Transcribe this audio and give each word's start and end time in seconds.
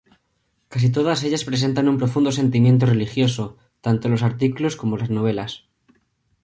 Casi 0.71 0.89
todas 0.97 1.21
ellas 1.25 1.43
presentan 1.49 1.87
un 1.91 1.99
profundo 2.01 2.31
sentimiento 2.39 2.87
religioso, 2.87 3.43
tanto 3.85 4.09
los 4.09 4.23
artículos 4.29 4.75
como 4.75 4.97
las 4.97 5.11
novelas. 5.11 5.51